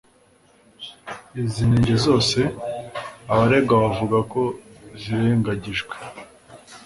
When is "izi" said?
1.41-1.63